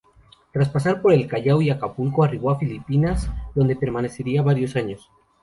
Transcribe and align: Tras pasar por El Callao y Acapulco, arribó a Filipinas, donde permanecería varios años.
Tras 0.51 0.67
pasar 0.69 0.99
por 0.99 1.13
El 1.13 1.27
Callao 1.27 1.61
y 1.61 1.69
Acapulco, 1.69 2.23
arribó 2.23 2.49
a 2.49 2.57
Filipinas, 2.57 3.29
donde 3.53 3.75
permanecería 3.75 4.41
varios 4.41 4.75
años. 4.75 5.11